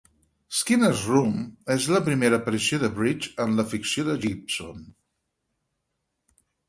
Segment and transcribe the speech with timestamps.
[0.59, 1.35] "Skinner's Room"
[1.75, 4.81] és la primera aparició de Bridge en la ficció de Gibson.